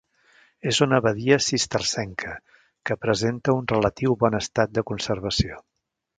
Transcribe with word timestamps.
És 0.69 0.77
una 0.85 0.97
abadia 1.01 1.37
cistercenca, 1.47 2.33
que 2.91 2.99
presenta 3.05 3.57
un 3.59 3.69
relatiu 3.75 4.19
bon 4.27 4.41
estat 4.41 4.75
de 4.81 4.87
conservació. 4.93 5.63